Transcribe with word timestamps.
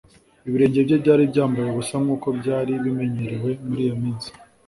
Ibirenge 0.47 0.79
bye 0.85 0.97
byari 1.03 1.23
byambaye 1.31 1.67
ubusa 1.69 1.95
nkuko 2.03 2.27
byari 2.39 2.71
bimenyerewe 2.83 3.49
muri 3.67 3.81
iyo 3.87 3.95
minsi 4.03 4.27